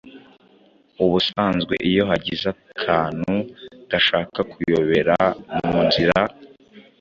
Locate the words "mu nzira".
5.67-6.19